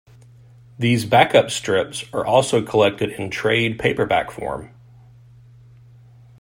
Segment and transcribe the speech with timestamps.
[0.79, 4.71] These back-up strips are also collected in trade paperback form.